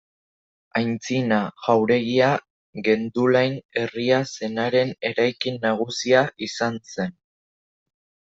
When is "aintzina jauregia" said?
0.79-2.29